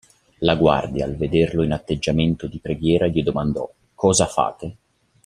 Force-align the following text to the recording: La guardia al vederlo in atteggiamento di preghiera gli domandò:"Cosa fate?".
La 0.39 0.55
guardia 0.55 1.05
al 1.05 1.15
vederlo 1.15 1.61
in 1.61 1.73
atteggiamento 1.73 2.47
di 2.47 2.57
preghiera 2.57 3.05
gli 3.05 3.21
domandò:"Cosa 3.21 4.25
fate?". 4.25 4.77